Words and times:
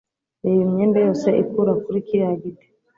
Reba 0.43 0.61
imyembe 0.67 0.97
yose 1.07 1.27
ikura 1.41 1.73
kuri 1.83 1.99
kiriya 2.07 2.33
giti 2.41 2.67